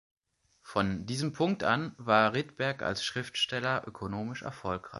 [0.63, 4.89] Von diesem Punkt an war Rydberg als Schriftsteller ökonomisch erfolgreich.